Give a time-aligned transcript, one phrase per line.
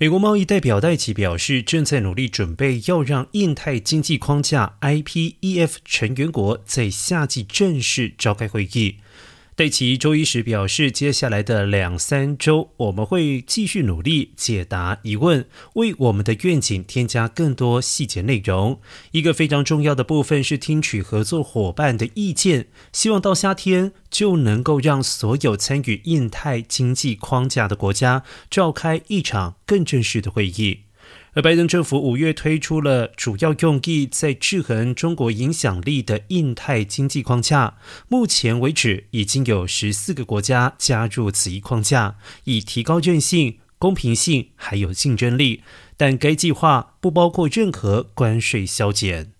[0.00, 8.98] 美国贸易代表戴奇表示，正在努力准备要让印太经济框架 （IPEF） 成员国在夏季正式召开会议。
[9.58, 18.80] 戴奇周一时表示，接下来的两三周，我们会继续努力解答疑问，为我们的愿景添加更多细节内容。
[19.10, 30.82] 一个非常重要的部分是听取合作伙伴的意见，希望到夏天就能够让所有参与印太经济框架的国家召开一场更正式的会议。
[31.34, 37.76] 而拜登政府五月推出了主要用意在制衡中国影响力的印太经济框架，
[38.08, 45.62] 目前为止已经有十四个国家加入此一框架，以提高韧性、公平性还有竞争力。
[45.96, 49.32] 但该计划不包括任何关税削减。